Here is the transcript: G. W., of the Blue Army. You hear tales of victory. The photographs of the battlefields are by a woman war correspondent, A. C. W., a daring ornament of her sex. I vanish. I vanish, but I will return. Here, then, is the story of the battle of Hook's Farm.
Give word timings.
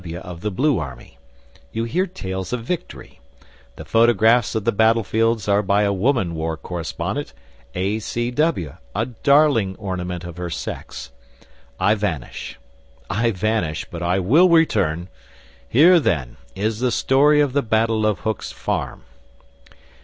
G. 0.03 0.13
W., 0.13 0.17
of 0.27 0.41
the 0.41 0.49
Blue 0.49 0.79
Army. 0.79 1.19
You 1.71 1.83
hear 1.83 2.07
tales 2.07 2.51
of 2.51 2.63
victory. 2.63 3.19
The 3.75 3.85
photographs 3.85 4.55
of 4.55 4.65
the 4.65 4.71
battlefields 4.71 5.47
are 5.47 5.61
by 5.61 5.83
a 5.83 5.93
woman 5.93 6.33
war 6.33 6.57
correspondent, 6.57 7.33
A. 7.75 7.99
C. 7.99 8.31
W., 8.31 8.77
a 8.95 9.05
daring 9.05 9.75
ornament 9.75 10.23
of 10.23 10.37
her 10.37 10.49
sex. 10.49 11.11
I 11.79 11.93
vanish. 11.93 12.57
I 13.11 13.29
vanish, 13.29 13.85
but 13.91 14.01
I 14.01 14.17
will 14.17 14.49
return. 14.49 15.07
Here, 15.69 15.99
then, 15.99 16.37
is 16.55 16.79
the 16.79 16.89
story 16.91 17.39
of 17.39 17.53
the 17.53 17.61
battle 17.61 18.03
of 18.07 18.21
Hook's 18.21 18.51
Farm. 18.51 19.03